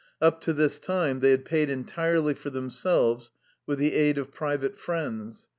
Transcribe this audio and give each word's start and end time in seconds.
Up 0.19 0.41
to 0.41 0.51
this 0.51 0.79
time 0.79 1.19
they 1.19 1.29
had 1.29 1.45
paid 1.45 1.69
entirely 1.69 2.33
for 2.33 2.49
themselves 2.49 3.29
with 3.67 3.77
the 3.77 3.93
aid 3.93 4.17
of 4.17 4.31
private 4.31 4.79
friends. 4.79 5.47